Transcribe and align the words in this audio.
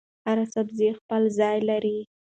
هر 0.25 0.39
سبزي 0.53 0.89
خپل 0.99 1.23
ځای 1.39 1.57
لري. 1.69 1.99